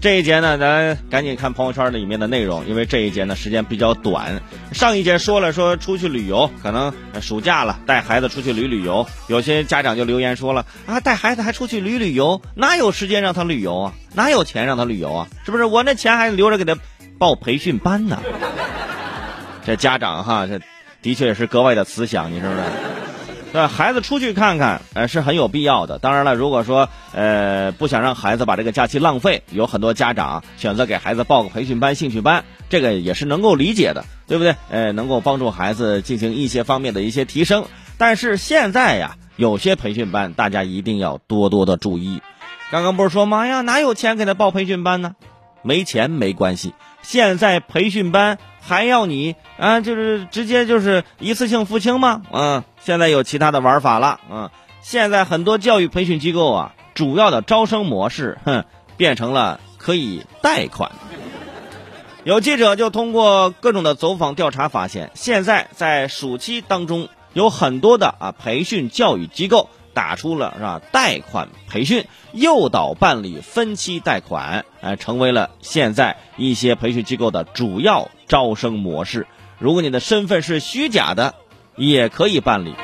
[0.00, 4.40] 这一节呢，咱赶紧看朋友圈里面的内容，因为这一节呢时间比较短。
[4.72, 9.06] 上一节说了说出去旅游，可能暑假了，带孩子出去旅旅游。
[9.26, 13.92] 有些家长就留言说了啊，带孩子还出去旅旅游，哪有时间让他旅游啊？
[14.14, 15.28] 哪有钱让他旅游啊？
[15.44, 15.66] 是不是？
[15.66, 16.74] 我那钱还留着给他
[17.18, 18.22] 报培训班呢。
[19.66, 20.58] 这家长哈，这
[21.02, 22.60] 的确也是格外的慈祥，你是不是？
[23.52, 25.98] 对孩子出去看看，呃，是很有必要的。
[25.98, 34.54] 当然了，如果说呃不想让孩子把这个假期浪费，有很多家长选择给孩子报个培训班、兴趣班，这个也是能够理解的，对不对？
[34.70, 37.64] 呃，能够帮助孩子进行一些方面的一些提升。
[37.98, 42.22] 但是现在呀，有些培训班大家一定要多多的注意。
[42.70, 43.48] 刚刚不是说吗？
[43.48, 45.16] 呀，哪有钱给他报培训班呢？
[45.62, 48.38] 没钱没关系，现在培训班。
[48.60, 49.80] 还要你啊？
[49.80, 52.22] 就是直接就是一次性付清吗？
[52.30, 54.20] 嗯，现在有其他的玩法了。
[54.30, 54.50] 嗯，
[54.82, 58.64] 现在很多教育培训机构啊，主要的招生模式，哼，
[58.96, 60.92] 变成了可以贷款。
[62.22, 69.70] 有记者就通过各种的走访调查发现，现在在暑期当中，有很多的啊培训教育机构。
[69.92, 70.80] 打出了是吧？
[70.92, 79.26] 贷款培训诱导办理分期贷款，呃，成为了现在一些培训机构的主要招生模式。
[79.58, 81.34] 如果你的身份是虚假的，
[81.76, 82.74] 也可以办理。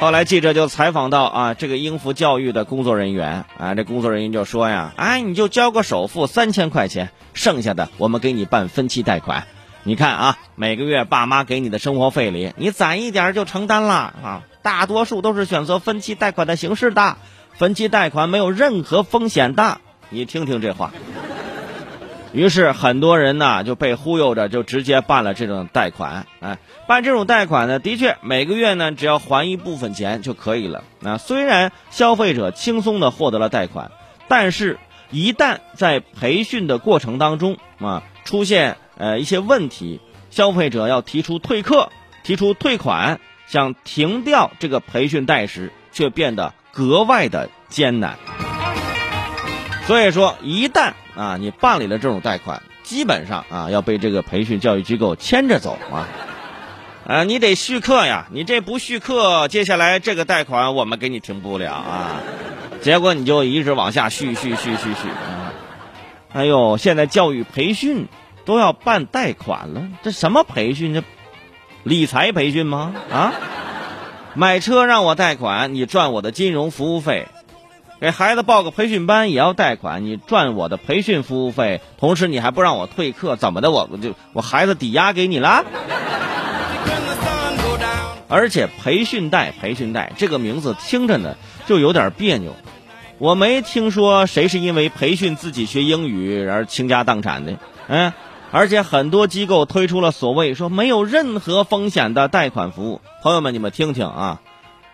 [0.00, 9.46] 后来记者就采访到啊，这个英孚教育的工作人员啊，这工作人员就说呀，哎，你就交个首付三千块钱，剩下的我们给你办分期贷款。
[9.82, 14.42] 你看啊，每个月爸妈给你的生活费里，你攒一点就承担了啊。
[14.64, 17.18] 大多数都是选择分期贷款的形式的，
[17.52, 19.78] 分期贷款没有任何风险的。
[20.08, 20.90] 你听听这话。
[22.32, 26.26] 于是很多人呢就被忽悠着，就直接办了这种贷款。
[26.40, 26.56] 哎，
[26.88, 30.82] 办这种贷款呢，的确每个月呢只要还一部分钱就可以了。
[30.98, 33.92] 那虽然消费者轻松的获得了贷款，
[34.28, 34.78] 但是
[35.10, 41.90] 一旦在培训的过程当中啊出现呃一些问题，消费者要提出退课、
[42.22, 43.20] 提出退款。
[43.46, 48.18] 想停掉这个培训贷时，却变得格外的艰难。
[49.86, 56.08] 所以说，一旦啊你办理了这种贷款，基本上啊要被这个培训教育机构牵着走啊，
[57.06, 62.20] 啊你得续课呀，你这不续课，接下来这个贷款我们给你停不了啊。
[62.80, 65.08] 结果你就一直往下续续续续续。
[66.32, 68.08] 哎呦，现在教育培训
[68.44, 71.02] 都要办贷款了，这什么培训这？
[71.84, 72.94] 理财培训吗？
[73.12, 73.34] 啊，
[74.34, 77.26] 买车让我贷款，你赚我的金融服务费；
[78.00, 81.82] 给孩子报个培训班也要贷款，你赚我的培训服务费。
[81.98, 83.70] 同时你还不让我退课，怎么的？
[83.70, 85.62] 我就我孩子抵押给你了。
[88.28, 91.36] 而且培训贷，培训贷这个名字听着呢
[91.66, 92.56] 就有点别扭。
[93.18, 97.58] 我没听说谁是因为培训自己学英语而倾家荡产的，
[97.88, 98.10] 嗯。
[98.54, 104.40] 而且很多机构推出了所谓说没有任何风险的贷款服务，朋友们你们听听啊，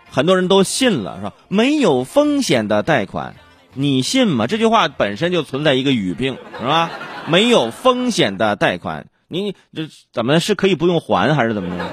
[0.09, 3.35] 很多人都信了，说没有风险的贷款，
[3.75, 4.47] 你信吗？
[4.47, 6.89] 这句话本身就存在一个语病，是吧？
[7.27, 11.85] 没有风险的贷款，你这怎么是可以不用还还是怎么着？